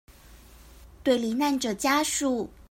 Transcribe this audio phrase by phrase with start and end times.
[1.03, 2.47] 對罹難者家屬